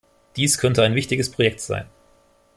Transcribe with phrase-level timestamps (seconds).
[0.35, 1.85] Dies könnte ein wichtiges Projekt sein.